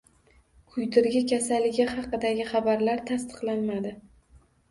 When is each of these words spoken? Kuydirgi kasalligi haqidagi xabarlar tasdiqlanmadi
Kuydirgi 0.75 1.19
kasalligi 1.31 1.85
haqidagi 1.91 2.47
xabarlar 2.53 3.05
tasdiqlanmadi 3.11 3.95